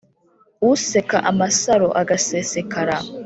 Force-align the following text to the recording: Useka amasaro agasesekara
Useka 0.71 1.17
amasaro 1.31 1.87
agasesekara 2.01 2.97